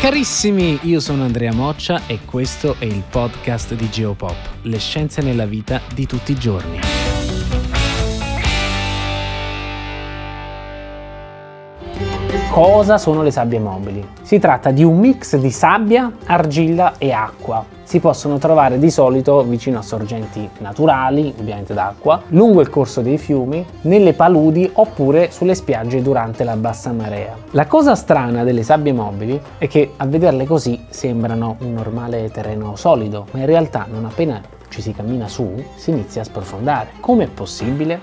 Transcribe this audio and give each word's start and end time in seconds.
Carissimi, 0.00 0.78
io 0.82 1.00
sono 1.00 1.24
Andrea 1.24 1.52
Moccia 1.52 2.02
e 2.06 2.20
questo 2.24 2.76
è 2.78 2.84
il 2.84 3.02
podcast 3.08 3.74
di 3.74 3.88
Geopop, 3.88 4.36
le 4.62 4.78
scienze 4.78 5.22
nella 5.22 5.46
vita 5.46 5.80
di 5.94 6.06
tutti 6.06 6.32
i 6.32 6.36
giorni. 6.36 6.95
Cosa 12.50 12.96
sono 12.96 13.22
le 13.22 13.30
sabbie 13.30 13.58
mobili? 13.58 14.06
Si 14.22 14.38
tratta 14.38 14.70
di 14.70 14.82
un 14.82 14.98
mix 14.98 15.36
di 15.36 15.50
sabbia, 15.50 16.10
argilla 16.24 16.94
e 16.96 17.12
acqua. 17.12 17.64
Si 17.82 18.00
possono 18.00 18.38
trovare 18.38 18.78
di 18.78 18.90
solito 18.90 19.42
vicino 19.44 19.78
a 19.78 19.82
sorgenti 19.82 20.48
naturali, 20.58 21.34
ovviamente 21.38 21.74
d'acqua, 21.74 22.22
lungo 22.28 22.60
il 22.62 22.70
corso 22.70 23.02
dei 23.02 23.18
fiumi, 23.18 23.64
nelle 23.82 24.14
paludi 24.14 24.68
oppure 24.72 25.30
sulle 25.30 25.54
spiagge 25.54 26.00
durante 26.00 26.44
la 26.44 26.56
bassa 26.56 26.92
marea. 26.92 27.36
La 27.50 27.66
cosa 27.66 27.94
strana 27.94 28.42
delle 28.42 28.62
sabbie 28.62 28.92
mobili 28.92 29.40
è 29.58 29.68
che 29.68 29.92
a 29.96 30.06
vederle 30.06 30.46
così 30.46 30.84
sembrano 30.88 31.56
un 31.60 31.74
normale 31.74 32.30
terreno 32.30 32.74
solido, 32.74 33.26
ma 33.32 33.40
in 33.40 33.46
realtà 33.46 33.86
non 33.90 34.06
appena 34.06 34.40
ci 34.68 34.82
si 34.82 34.92
cammina 34.92 35.28
su 35.28 35.54
si 35.74 35.90
inizia 35.90 36.22
a 36.22 36.24
sprofondare. 36.24 36.88
Come 37.00 37.24
è 37.24 37.28
possibile? 37.28 38.00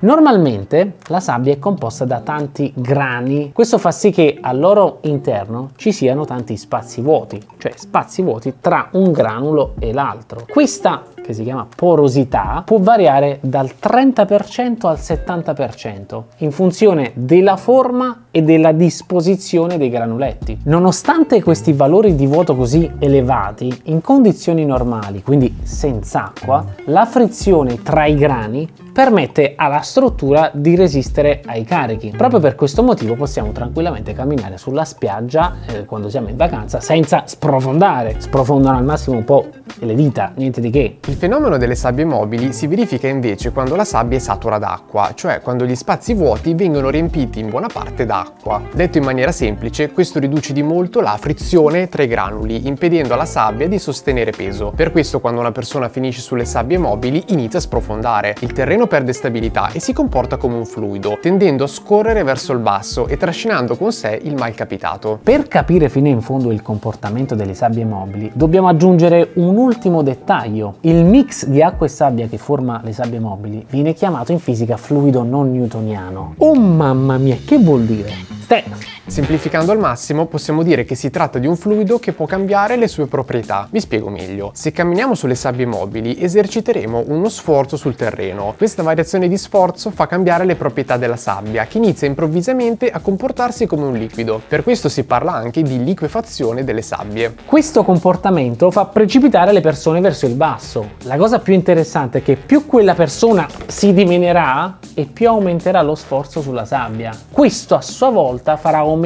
Normalmente 0.00 0.94
la 1.08 1.18
sabbia 1.18 1.52
è 1.52 1.58
composta 1.58 2.04
da 2.04 2.20
tanti 2.20 2.72
grani, 2.76 3.50
questo 3.52 3.78
fa 3.78 3.90
sì 3.90 4.10
che 4.10 4.38
al 4.40 4.58
loro 4.58 4.98
interno 5.02 5.70
ci 5.74 5.90
siano 5.90 6.24
tanti 6.24 6.56
spazi 6.56 7.00
vuoti, 7.00 7.42
cioè 7.56 7.72
spazi 7.74 8.22
vuoti 8.22 8.54
tra 8.60 8.90
un 8.92 9.10
granulo 9.10 9.74
e 9.80 9.92
l'altro. 9.92 10.44
Questa 10.48 11.02
che 11.28 11.34
si 11.34 11.42
chiama 11.42 11.66
porosità 11.76 12.62
può 12.64 12.78
variare 12.78 13.38
dal 13.42 13.70
30% 13.78 14.86
al 14.86 14.96
70% 14.96 16.22
in 16.38 16.52
funzione 16.52 17.10
della 17.14 17.56
forma 17.56 18.24
e 18.30 18.40
della 18.40 18.72
disposizione 18.72 19.76
dei 19.76 19.90
granuletti. 19.90 20.58
Nonostante 20.64 21.42
questi 21.42 21.74
valori 21.74 22.14
di 22.14 22.26
vuoto 22.26 22.56
così 22.56 22.90
elevati, 22.98 23.82
in 23.84 24.00
condizioni 24.00 24.64
normali, 24.64 25.22
quindi 25.22 25.58
senza 25.64 26.32
acqua, 26.34 26.64
la 26.86 27.04
frizione 27.04 27.82
tra 27.82 28.06
i 28.06 28.14
grani 28.14 28.86
permette 28.98 29.52
alla 29.54 29.82
struttura 29.82 30.50
di 30.52 30.74
resistere 30.74 31.40
ai 31.46 31.62
carichi. 31.62 32.12
Proprio 32.16 32.40
per 32.40 32.56
questo 32.56 32.82
motivo 32.82 33.14
possiamo 33.14 33.52
tranquillamente 33.52 34.12
camminare 34.12 34.58
sulla 34.58 34.84
spiaggia 34.84 35.54
eh, 35.68 35.84
quando 35.84 36.10
siamo 36.10 36.30
in 36.30 36.36
vacanza 36.36 36.80
senza 36.80 37.22
sprofondare. 37.24 38.16
Sprofondano 38.18 38.76
al 38.76 38.82
massimo 38.82 39.18
un 39.18 39.24
po' 39.24 39.50
le 39.78 39.94
dita, 39.94 40.32
niente 40.34 40.60
di 40.60 40.70
che. 40.70 40.98
Il 41.06 41.14
fenomeno 41.14 41.58
delle 41.58 41.76
sabbie 41.76 42.04
mobili 42.04 42.52
si 42.52 42.66
verifica 42.66 43.06
invece 43.06 43.52
quando 43.52 43.76
la 43.76 43.84
sabbia 43.84 44.16
è 44.16 44.20
satura 44.20 44.58
d'acqua, 44.58 45.12
cioè 45.14 45.42
quando 45.42 45.64
gli 45.64 45.76
spazi 45.76 46.12
vuoti 46.14 46.54
vengono 46.54 46.90
riempiti 46.90 47.38
in 47.38 47.50
buona 47.50 47.68
parte 47.72 48.04
d'acqua. 48.04 48.60
Detto 48.72 48.98
in 48.98 49.04
maniera 49.04 49.30
semplice, 49.30 49.92
questo 49.92 50.18
riduce 50.18 50.52
di 50.52 50.64
molto 50.64 51.00
la 51.00 51.16
frizione 51.20 51.88
tra 51.88 52.02
i 52.02 52.08
granuli, 52.08 52.66
impedendo 52.66 53.14
alla 53.14 53.26
sabbia 53.26 53.68
di 53.68 53.78
sostenere 53.78 54.32
peso. 54.32 54.72
Per 54.74 54.90
questo 54.90 55.20
quando 55.20 55.38
una 55.38 55.52
persona 55.52 55.88
finisce 55.88 56.20
sulle 56.20 56.44
sabbie 56.44 56.78
mobili 56.78 57.22
inizia 57.28 57.60
a 57.60 57.62
sprofondare. 57.62 58.34
Il 58.40 58.52
terreno 58.52 58.86
perde 58.88 59.12
stabilità 59.12 59.70
e 59.70 59.78
si 59.78 59.92
comporta 59.92 60.36
come 60.36 60.56
un 60.56 60.66
fluido, 60.66 61.18
tendendo 61.22 61.64
a 61.64 61.68
scorrere 61.68 62.24
verso 62.24 62.52
il 62.52 62.58
basso 62.58 63.06
e 63.06 63.16
trascinando 63.16 63.76
con 63.76 63.92
sé 63.92 64.18
il 64.20 64.34
mal 64.34 64.54
capitato. 64.54 65.20
Per 65.22 65.46
capire 65.46 65.88
fino 65.88 66.08
in 66.08 66.20
fondo 66.20 66.50
il 66.50 66.62
comportamento 66.62 67.36
delle 67.36 67.54
sabbie 67.54 67.84
mobili, 67.84 68.30
dobbiamo 68.34 68.66
aggiungere 68.66 69.30
un 69.34 69.56
ultimo 69.56 70.02
dettaglio. 70.02 70.76
Il 70.80 71.04
mix 71.04 71.46
di 71.46 71.62
acqua 71.62 71.86
e 71.86 71.90
sabbia 71.90 72.26
che 72.26 72.38
forma 72.38 72.80
le 72.82 72.92
sabbie 72.92 73.20
mobili 73.20 73.64
viene 73.70 73.92
chiamato 73.94 74.32
in 74.32 74.40
fisica 74.40 74.76
fluido 74.76 75.22
non 75.22 75.52
newtoniano. 75.52 76.34
Oh 76.38 76.54
mamma 76.54 77.18
mia, 77.18 77.36
che 77.44 77.58
vuol 77.58 77.84
dire? 77.84 78.10
Ste, 78.40 78.64
Semplificando 79.08 79.72
al 79.72 79.78
massimo, 79.78 80.26
possiamo 80.26 80.62
dire 80.62 80.84
che 80.84 80.94
si 80.94 81.08
tratta 81.08 81.38
di 81.38 81.46
un 81.46 81.56
fluido 81.56 81.98
che 81.98 82.12
può 82.12 82.26
cambiare 82.26 82.76
le 82.76 82.86
sue 82.88 83.06
proprietà. 83.06 83.66
Vi 83.70 83.80
spiego 83.80 84.10
meglio. 84.10 84.50
Se 84.52 84.70
camminiamo 84.70 85.14
sulle 85.14 85.34
sabbie 85.34 85.64
mobili, 85.64 86.22
eserciteremo 86.22 87.04
uno 87.06 87.30
sforzo 87.30 87.78
sul 87.78 87.96
terreno. 87.96 88.54
Questa 88.56 88.82
variazione 88.82 89.26
di 89.26 89.38
sforzo 89.38 89.90
fa 89.90 90.06
cambiare 90.06 90.44
le 90.44 90.56
proprietà 90.56 90.98
della 90.98 91.16
sabbia, 91.16 91.64
che 91.64 91.78
inizia 91.78 92.06
improvvisamente 92.06 92.90
a 92.90 93.00
comportarsi 93.00 93.66
come 93.66 93.86
un 93.86 93.94
liquido. 93.94 94.42
Per 94.46 94.62
questo 94.62 94.90
si 94.90 95.04
parla 95.04 95.32
anche 95.32 95.62
di 95.62 95.82
liquefazione 95.82 96.62
delle 96.62 96.82
sabbie. 96.82 97.34
Questo 97.46 97.84
comportamento 97.84 98.70
fa 98.70 98.84
precipitare 98.84 99.52
le 99.52 99.62
persone 99.62 100.00
verso 100.00 100.26
il 100.26 100.34
basso. 100.34 100.90
La 101.04 101.16
cosa 101.16 101.38
più 101.38 101.54
interessante 101.54 102.18
è 102.18 102.22
che 102.22 102.36
più 102.36 102.66
quella 102.66 102.94
persona 102.94 103.48
si 103.66 103.94
diminuirà 103.94 104.78
e 104.92 105.06
più 105.06 105.28
aumenterà 105.28 105.80
lo 105.80 105.94
sforzo 105.94 106.42
sulla 106.42 106.66
sabbia. 106.66 107.16
Questo 107.30 107.74
a 107.74 107.80
sua 107.80 108.10
volta 108.10 108.56
farà 108.58 108.78
aumentare 108.78 108.96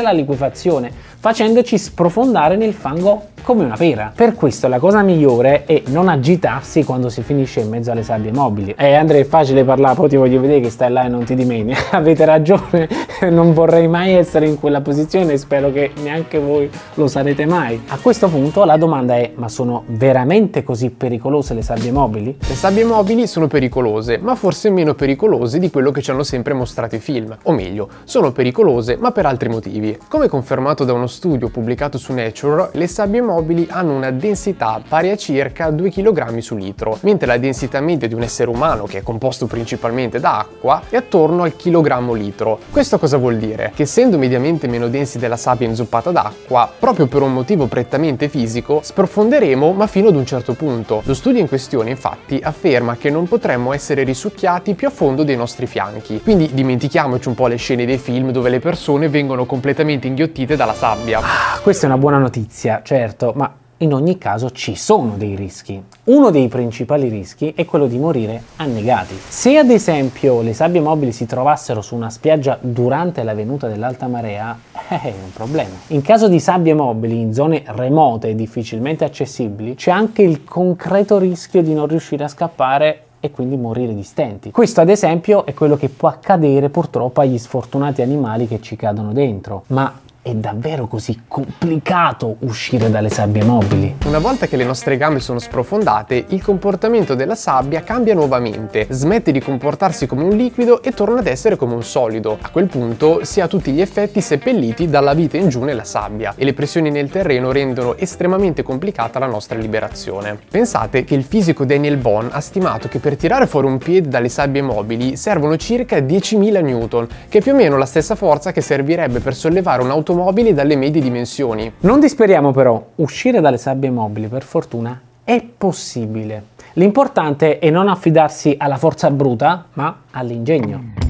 la 0.00 0.12
liquefazione, 0.12 0.90
facendoci 1.18 1.76
sprofondare 1.76 2.56
nel 2.56 2.72
fango 2.72 3.29
come 3.42 3.64
una 3.64 3.76
pera. 3.76 4.12
Per 4.14 4.34
questo 4.34 4.68
la 4.68 4.78
cosa 4.78 5.02
migliore 5.02 5.64
è 5.64 5.82
non 5.86 6.08
agitarsi 6.08 6.84
quando 6.84 7.08
si 7.08 7.22
finisce 7.22 7.60
in 7.60 7.68
mezzo 7.68 7.90
alle 7.90 8.02
sabbie 8.02 8.32
mobili. 8.32 8.74
Eh 8.76 8.94
Andrea 8.94 9.20
è 9.20 9.24
facile 9.24 9.64
parlare, 9.64 9.94
poi 9.94 10.08
ti 10.08 10.16
voglio 10.16 10.40
vedere 10.40 10.60
che 10.60 10.70
stai 10.70 10.92
là 10.92 11.04
e 11.04 11.08
non 11.08 11.24
ti 11.24 11.34
dimeni. 11.34 11.74
Avete 11.90 12.24
ragione, 12.24 12.88
non 13.30 13.52
vorrei 13.52 13.88
mai 13.88 14.12
essere 14.12 14.46
in 14.46 14.58
quella 14.58 14.80
posizione 14.80 15.32
e 15.32 15.38
spero 15.38 15.72
che 15.72 15.92
neanche 16.02 16.38
voi 16.38 16.70
lo 16.94 17.06
sarete 17.06 17.46
mai. 17.46 17.80
A 17.88 17.98
questo 17.98 18.28
punto 18.28 18.64
la 18.64 18.76
domanda 18.76 19.16
è, 19.16 19.32
ma 19.34 19.48
sono 19.48 19.84
veramente 19.86 20.62
così 20.62 20.90
pericolose 20.90 21.54
le 21.54 21.62
sabbie 21.62 21.92
mobili? 21.92 22.36
Le 22.46 22.54
sabbie 22.54 22.84
mobili 22.84 23.26
sono 23.26 23.46
pericolose, 23.46 24.18
ma 24.18 24.34
forse 24.34 24.70
meno 24.70 24.94
pericolose 24.94 25.58
di 25.58 25.70
quello 25.70 25.90
che 25.90 26.02
ci 26.02 26.10
hanno 26.10 26.22
sempre 26.22 26.54
mostrato 26.54 26.94
i 26.96 27.00
film. 27.00 27.36
O 27.44 27.52
meglio, 27.52 27.88
sono 28.04 28.32
pericolose, 28.32 28.96
ma 28.96 29.12
per 29.12 29.26
altri 29.26 29.48
motivi. 29.48 29.96
Come 30.08 30.28
confermato 30.28 30.84
da 30.84 30.92
uno 30.92 31.06
studio 31.06 31.48
pubblicato 31.48 31.98
su 31.98 32.12
Nature, 32.12 32.70
le 32.72 32.86
sabbie 32.86 33.20
mobili 33.20 33.28
hanno 33.68 33.94
una 33.94 34.10
densità 34.10 34.80
pari 34.86 35.10
a 35.10 35.16
circa 35.16 35.70
2 35.70 35.90
kg 35.90 36.38
su 36.38 36.56
litro, 36.56 36.98
mentre 37.02 37.26
la 37.26 37.38
densità 37.38 37.80
media 37.80 38.08
di 38.08 38.14
un 38.14 38.22
essere 38.22 38.50
umano, 38.50 38.84
che 38.84 38.98
è 38.98 39.02
composto 39.02 39.46
principalmente 39.46 40.20
da 40.20 40.38
acqua, 40.38 40.82
è 40.88 40.96
attorno 40.96 41.42
al 41.42 41.56
chilogrammo 41.56 42.14
litro. 42.14 42.58
Questo 42.70 42.98
cosa 42.98 43.16
vuol 43.16 43.36
dire? 43.38 43.72
Che 43.74 43.82
essendo 43.82 44.18
mediamente 44.18 44.66
meno 44.66 44.88
densi 44.88 45.18
della 45.18 45.36
sabbia 45.36 45.66
inzuppata 45.66 46.10
d'acqua, 46.10 46.70
proprio 46.78 47.06
per 47.06 47.22
un 47.22 47.32
motivo 47.32 47.66
prettamente 47.66 48.28
fisico, 48.28 48.80
sprofonderemo 48.82 49.72
ma 49.72 49.86
fino 49.86 50.08
ad 50.08 50.16
un 50.16 50.26
certo 50.26 50.54
punto. 50.54 51.02
Lo 51.04 51.14
studio 51.14 51.40
in 51.40 51.48
questione 51.48 51.90
infatti 51.90 52.40
afferma 52.42 52.96
che 52.96 53.10
non 53.10 53.28
potremmo 53.28 53.72
essere 53.72 54.02
risucchiati 54.02 54.74
più 54.74 54.88
a 54.88 54.90
fondo 54.90 55.22
dei 55.22 55.36
nostri 55.36 55.66
fianchi, 55.66 56.20
quindi 56.20 56.50
dimentichiamoci 56.52 57.28
un 57.28 57.34
po' 57.34 57.46
le 57.46 57.56
scene 57.56 57.84
dei 57.84 57.98
film 57.98 58.30
dove 58.30 58.50
le 58.50 58.58
persone 58.60 59.08
vengono 59.08 59.44
completamente 59.46 60.06
inghiottite 60.06 60.56
dalla 60.56 60.74
sabbia. 60.74 61.20
Questa 61.62 61.86
è 61.86 61.88
una 61.88 61.98
buona 61.98 62.18
notizia, 62.18 62.80
certo, 62.82 63.19
ma 63.34 63.52
in 63.82 63.94
ogni 63.94 64.18
caso 64.18 64.50
ci 64.50 64.74
sono 64.76 65.14
dei 65.16 65.34
rischi. 65.34 65.82
Uno 66.04 66.30
dei 66.30 66.48
principali 66.48 67.08
rischi 67.08 67.54
è 67.56 67.64
quello 67.64 67.86
di 67.86 67.96
morire 67.96 68.42
annegati. 68.56 69.14
Se 69.16 69.56
ad 69.56 69.70
esempio 69.70 70.42
le 70.42 70.52
sabbie 70.52 70.80
mobili 70.80 71.12
si 71.12 71.24
trovassero 71.24 71.80
su 71.80 71.94
una 71.94 72.10
spiaggia 72.10 72.58
durante 72.60 73.22
la 73.22 73.32
venuta 73.32 73.68
dell'alta 73.68 74.06
marea, 74.06 74.58
eh, 74.90 75.00
è 75.00 75.14
un 75.22 75.32
problema. 75.32 75.74
In 75.88 76.02
caso 76.02 76.28
di 76.28 76.40
sabbie 76.40 76.74
mobili 76.74 77.20
in 77.20 77.32
zone 77.32 77.62
remote 77.64 78.28
e 78.28 78.34
difficilmente 78.34 79.04
accessibili, 79.04 79.74
c'è 79.76 79.90
anche 79.90 80.22
il 80.22 80.44
concreto 80.44 81.16
rischio 81.18 81.62
di 81.62 81.72
non 81.72 81.86
riuscire 81.86 82.24
a 82.24 82.28
scappare 82.28 83.04
e 83.20 83.30
quindi 83.30 83.56
morire 83.56 83.94
di 83.94 84.02
stenti. 84.02 84.50
Questo 84.50 84.82
ad 84.82 84.90
esempio 84.90 85.46
è 85.46 85.54
quello 85.54 85.76
che 85.76 85.88
può 85.88 86.08
accadere 86.08 86.68
purtroppo 86.68 87.22
agli 87.22 87.38
sfortunati 87.38 88.02
animali 88.02 88.46
che 88.46 88.60
ci 88.60 88.76
cadono 88.76 89.12
dentro, 89.12 89.64
ma 89.68 89.90
è 90.22 90.34
davvero 90.34 90.86
così 90.86 91.22
complicato 91.26 92.36
uscire 92.40 92.90
dalle 92.90 93.08
sabbie 93.08 93.42
mobili? 93.42 93.96
Una 94.04 94.18
volta 94.18 94.46
che 94.46 94.56
le 94.56 94.64
nostre 94.64 94.98
gambe 94.98 95.18
sono 95.18 95.38
sprofondate, 95.38 96.26
il 96.28 96.42
comportamento 96.42 97.14
della 97.14 97.34
sabbia 97.34 97.82
cambia 97.82 98.12
nuovamente, 98.12 98.86
smette 98.90 99.32
di 99.32 99.40
comportarsi 99.40 100.06
come 100.06 100.24
un 100.24 100.36
liquido 100.36 100.82
e 100.82 100.92
torna 100.92 101.20
ad 101.20 101.26
essere 101.26 101.56
come 101.56 101.72
un 101.72 101.82
solido. 101.82 102.36
A 102.42 102.50
quel 102.50 102.66
punto 102.66 103.24
si 103.24 103.40
ha 103.40 103.48
tutti 103.48 103.72
gli 103.72 103.80
effetti 103.80 104.20
seppelliti 104.20 104.88
dalla 104.90 105.14
vita 105.14 105.38
in 105.38 105.48
giù 105.48 105.62
nella 105.62 105.84
sabbia 105.84 106.34
e 106.36 106.44
le 106.44 106.52
pressioni 106.52 106.90
nel 106.90 107.08
terreno 107.08 107.50
rendono 107.50 107.96
estremamente 107.96 108.62
complicata 108.62 109.18
la 109.18 109.26
nostra 109.26 109.58
liberazione. 109.58 110.38
Pensate 110.50 111.04
che 111.04 111.14
il 111.14 111.24
fisico 111.24 111.64
Daniel 111.64 111.96
Bohn 111.96 112.28
ha 112.30 112.40
stimato 112.40 112.88
che 112.88 112.98
per 112.98 113.16
tirare 113.16 113.46
fuori 113.46 113.68
un 113.68 113.78
piede 113.78 114.08
dalle 114.08 114.28
sabbie 114.28 114.60
mobili 114.60 115.16
servono 115.16 115.56
circa 115.56 115.96
10.000 115.96 116.62
Newton, 116.62 117.08
che 117.30 117.38
è 117.38 117.40
più 117.40 117.52
o 117.52 117.56
meno 117.56 117.78
la 117.78 117.86
stessa 117.86 118.14
forza 118.14 118.52
che 118.52 118.60
servirebbe 118.60 119.20
per 119.20 119.34
sollevare 119.34 119.82
un'auto 119.82 120.08
automobili 120.10 120.52
dalle 120.52 120.76
medie 120.76 121.00
dimensioni. 121.00 121.72
Non 121.80 122.00
disperiamo 122.00 122.50
però, 122.50 122.84
uscire 122.96 123.40
dalle 123.40 123.58
sabbie 123.58 123.90
mobili 123.90 124.26
per 124.26 124.42
fortuna 124.42 125.00
è 125.22 125.42
possibile. 125.56 126.44
L'importante 126.74 127.58
è 127.58 127.70
non 127.70 127.88
affidarsi 127.88 128.56
alla 128.58 128.76
forza 128.76 129.10
bruta, 129.10 129.66
ma 129.74 130.02
all'ingegno. 130.10 131.08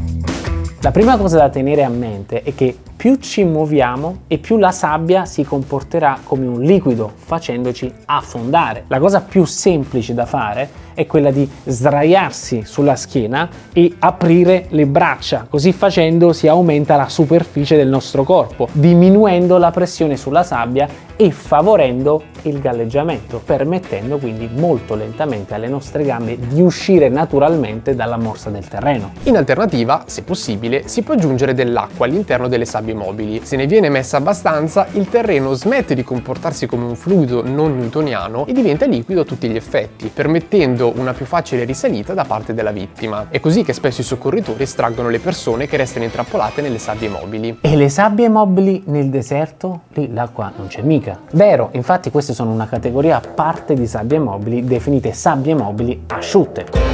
La 0.83 0.91
prima 0.91 1.17
cosa 1.19 1.37
da 1.37 1.51
tenere 1.51 1.85
a 1.85 1.91
mente 1.91 2.43
è 2.43 2.55
che 2.55 2.77
più 2.97 3.17
ci 3.17 3.45
muoviamo 3.45 4.21
e 4.27 4.39
più 4.39 4.57
la 4.57 4.73
sabbia 4.73 5.27
si 5.27 5.45
comporterà 5.45 6.19
come 6.23 6.47
un 6.47 6.63
liquido 6.63 7.11
facendoci 7.15 7.93
affondare. 8.07 8.85
La 8.89 8.99
cosa 8.99 9.21
più 9.21 9.45
semplice 9.45 10.15
da 10.15 10.25
fare 10.25 10.69
è 11.01 11.07
quella 11.07 11.31
di 11.31 11.49
sdraiarsi 11.65 12.63
sulla 12.65 12.95
schiena 12.95 13.49
e 13.73 13.95
aprire 13.99 14.67
le 14.69 14.87
braccia. 14.87 15.47
Così 15.49 15.73
facendo 15.73 16.35
si 16.35 16.47
aumenta 16.47 16.97
la 16.97 17.09
superficie 17.09 17.77
del 17.77 17.89
nostro 17.89 18.23
corpo, 18.23 18.69
diminuendo 18.73 19.57
la 19.57 19.71
pressione 19.71 20.17
sulla 20.17 20.43
sabbia 20.43 20.87
e 21.17 21.31
favorendo 21.31 22.23
il 22.43 22.61
galleggiamento, 22.61 23.41
permettendo 23.45 24.19
quindi 24.19 24.49
molto 24.53 24.95
lentamente 24.95 25.55
alle 25.55 25.69
nostre 25.69 26.05
gambe 26.05 26.39
di 26.39 26.61
uscire 26.61 27.09
naturalmente 27.09 27.95
dalla 27.95 28.17
morsa 28.17 28.51
del 28.51 28.67
terreno. 28.69 29.13
In 29.25 29.37
alternativa, 29.37 30.05
se 30.07 30.23
possibile, 30.23 30.87
si 30.87 31.03
può 31.03 31.15
aggiungere 31.15 31.55
dell'acqua 31.55 32.07
all'interno 32.07 32.49
delle 32.49 32.65
sabbie 32.65 32.95
mobili. 32.95 33.41
Se 33.45 33.57
ne 33.57 33.67
viene 33.67 33.89
messa 33.89 34.17
abbastanza, 34.17 34.87
il 34.93 35.09
terreno 35.09 35.53
smette 35.55 35.95
di 35.95 36.03
comportarsi 36.03 36.67
come 36.67 36.85
un 36.85 36.97
fluido 36.97 37.43
non 37.47 37.79
newtoniano 37.79 38.47
e 38.47 38.53
diventa 38.53 38.87
liquido 38.87 39.23
a 39.23 39.25
tutti 39.25 39.49
gli 39.49 39.57
effetti, 39.57 40.11
permettendo 40.13 40.93
una 40.97 41.13
più 41.13 41.27
facile 41.27 41.65
risalita 41.65 42.15
da 42.15 42.25
parte 42.25 42.55
della 42.55 42.71
vittima. 42.73 43.27
È 43.29 43.41
così 43.41 43.63
che 43.63 43.73
spesso 43.73 44.01
i 44.01 44.05
soccorritori 44.05 44.63
estraggono 44.63 45.09
le 45.09 45.19
persone 45.19 45.67
che 45.67 45.77
restano 45.77 46.05
intrappolate 46.05 46.63
nelle 46.63 46.79
sabbie 46.79 47.09
mobili. 47.09 47.59
E 47.61 47.77
le 47.77 47.89
sabbie 47.89 48.29
mobili 48.29 48.83
nel 48.87 49.09
deserto? 49.09 49.83
Lì 49.95 50.13
l'acqua 50.13 50.53
non 50.57 50.69
c'è 50.69 50.83
mica. 50.83 51.19
Vero, 51.33 51.71
infatti 51.73 52.11
queste 52.31 52.35
sono 52.35 52.53
una 52.53 52.67
categoria 52.67 53.17
a 53.17 53.21
parte 53.21 53.75
di 53.75 53.87
sabbie 53.87 54.19
mobili 54.19 54.65
definite 54.65 55.13
sabbie 55.13 55.55
mobili 55.55 56.05
asciutte. 56.09 56.90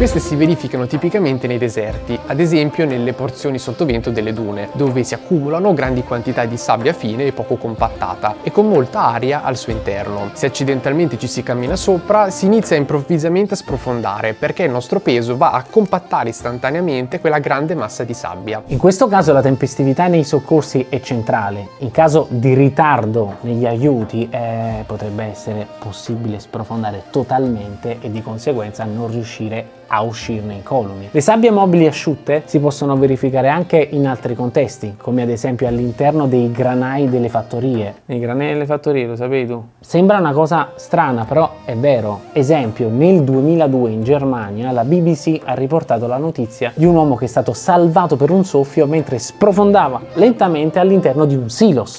Queste 0.00 0.18
si 0.18 0.34
verificano 0.34 0.86
tipicamente 0.86 1.46
nei 1.46 1.58
deserti, 1.58 2.18
ad 2.24 2.40
esempio 2.40 2.86
nelle 2.86 3.12
porzioni 3.12 3.58
sottovento 3.58 4.10
delle 4.10 4.32
dune, 4.32 4.70
dove 4.72 5.04
si 5.04 5.12
accumulano 5.12 5.74
grandi 5.74 6.02
quantità 6.04 6.46
di 6.46 6.56
sabbia 6.56 6.94
fine 6.94 7.26
e 7.26 7.32
poco 7.32 7.56
compattata 7.56 8.36
e 8.42 8.50
con 8.50 8.66
molta 8.66 9.02
aria 9.02 9.42
al 9.42 9.58
suo 9.58 9.72
interno. 9.72 10.30
Se 10.32 10.46
accidentalmente 10.46 11.18
ci 11.18 11.26
si 11.26 11.42
cammina 11.42 11.76
sopra, 11.76 12.30
si 12.30 12.46
inizia 12.46 12.76
improvvisamente 12.76 13.52
a 13.52 13.56
sprofondare 13.58 14.32
perché 14.32 14.62
il 14.62 14.70
nostro 14.70 15.00
peso 15.00 15.36
va 15.36 15.50
a 15.50 15.66
compattare 15.68 16.30
istantaneamente 16.30 17.20
quella 17.20 17.38
grande 17.38 17.74
massa 17.74 18.02
di 18.02 18.14
sabbia. 18.14 18.62
In 18.68 18.78
questo 18.78 19.06
caso 19.06 19.34
la 19.34 19.42
tempestività 19.42 20.06
nei 20.06 20.24
soccorsi 20.24 20.86
è 20.88 21.00
centrale. 21.00 21.72
In 21.80 21.90
caso 21.90 22.26
di 22.30 22.54
ritardo 22.54 23.36
negli 23.42 23.66
aiuti 23.66 24.26
eh, 24.30 24.82
potrebbe 24.86 25.24
essere 25.24 25.66
possibile 25.78 26.40
sprofondare 26.40 27.02
totalmente 27.10 27.98
e 28.00 28.10
di 28.10 28.22
conseguenza 28.22 28.84
non 28.84 29.10
riuscire 29.10 29.76
a 29.92 30.02
uscirne 30.02 30.54
incolumi. 30.54 31.08
Le 31.10 31.20
sabbie 31.20 31.50
mobili 31.50 31.86
asciutte 31.86 32.42
si 32.46 32.58
possono 32.60 32.96
verificare 32.96 33.48
anche 33.48 33.88
in 33.90 34.06
altri 34.06 34.34
contesti, 34.34 34.94
come 34.96 35.22
ad 35.22 35.30
esempio 35.30 35.66
all'interno 35.66 36.26
dei 36.26 36.50
granai 36.50 37.08
delle 37.08 37.28
fattorie. 37.28 37.94
I 38.06 38.18
granai 38.18 38.48
delle 38.48 38.66
fattorie, 38.66 39.06
lo 39.06 39.16
sapevi 39.16 39.46
tu? 39.46 39.62
Sembra 39.80 40.18
una 40.18 40.32
cosa 40.32 40.72
strana, 40.76 41.24
però 41.24 41.50
è 41.64 41.74
vero. 41.74 42.20
Esempio, 42.32 42.88
nel 42.88 43.22
2002 43.24 43.90
in 43.90 44.02
Germania 44.04 44.70
la 44.70 44.84
BBC 44.84 45.40
ha 45.44 45.54
riportato 45.54 46.06
la 46.06 46.18
notizia 46.18 46.72
di 46.74 46.84
un 46.84 46.94
uomo 46.94 47.16
che 47.16 47.24
è 47.24 47.28
stato 47.28 47.52
salvato 47.52 48.16
per 48.16 48.30
un 48.30 48.44
soffio 48.44 48.86
mentre 48.86 49.18
sprofondava 49.18 50.00
lentamente 50.14 50.78
all'interno 50.78 51.24
di 51.24 51.34
un 51.34 51.48
silos. 51.50 51.98